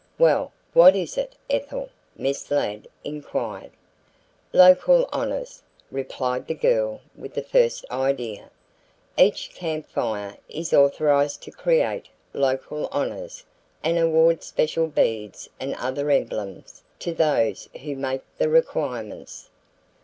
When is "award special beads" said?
13.99-15.47